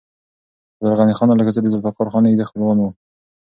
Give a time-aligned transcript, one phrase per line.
[0.81, 2.85] عبدالغني خان الکوزی د ذوالفقار خان نږدې خپلوان و.